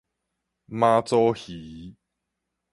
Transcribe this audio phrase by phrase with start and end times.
[0.67, 1.95] 媽祖魚